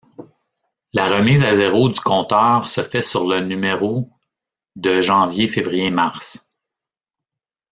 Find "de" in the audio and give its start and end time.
4.75-4.99